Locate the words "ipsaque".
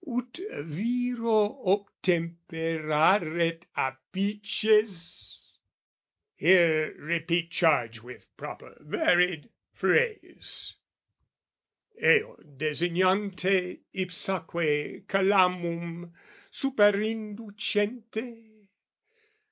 13.93-15.05